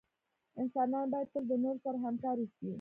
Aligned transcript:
انسانان 0.61 1.05
باید 1.11 1.31
تل 1.33 1.43
دنورو 1.51 1.81
سره 1.85 1.97
همکار 2.05 2.35
اوسې 2.39 2.67